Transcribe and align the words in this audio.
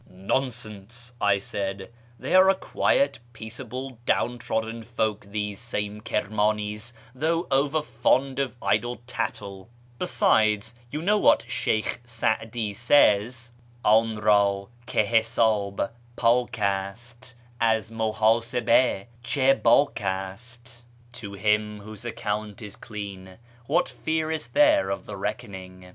"Nonsense," 0.09 1.13
I 1.21 1.37
said," 1.37 1.91
they 2.19 2.33
are 2.33 2.49
a 2.49 2.55
quiet, 2.55 3.19
peaceable, 3.33 3.99
down 4.07 4.39
trodden 4.39 4.81
folk, 4.81 5.27
these 5.29 5.59
same 5.59 6.01
Kirmanis, 6.01 6.93
though 7.13 7.45
over 7.51 7.83
fond 7.83 8.39
of 8.39 8.55
idle 8.63 9.03
tattle. 9.05 9.69
Besides 9.99 10.73
you 10.89 11.03
know 11.03 11.19
what 11.19 11.45
Sheykh 11.47 12.01
Sa'di 12.03 12.73
says— 12.73 13.51
'dn 13.85 14.17
rd 14.63 14.69
ki 14.87 15.03
hisdb 15.03 15.91
pdk 16.17 16.59
ast 16.59 17.35
az 17.61 17.91
mulidsabd 17.91 19.05
cM 19.23 19.61
hdJc 19.61 20.01
ast?'{' 20.01 20.83
To 21.21 21.33
him 21.33 21.81
whose 21.81 22.03
account 22.03 22.59
is 22.63 22.75
clean 22.75 23.37
what 23.67 23.87
fear 23.87 24.31
is 24.31 24.47
there 24.47 24.89
of 24.89 25.05
the 25.05 25.15
reckoning 25.15 25.85